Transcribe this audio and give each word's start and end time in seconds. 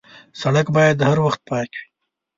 سړک 0.41 0.67
باید 0.77 0.97
هر 1.09 1.17
وخت 1.25 1.41
پاک 1.49 1.69
وي. 1.75 1.83